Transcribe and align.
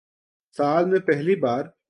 سال 0.57 0.85
میں 0.85 0.99
پہلی 0.99 1.35
بار 1.35 1.63